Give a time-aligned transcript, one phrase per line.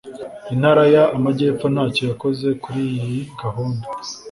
[0.53, 3.85] intara y amajyepfo ntacyo yakoze kuri iyi gahunda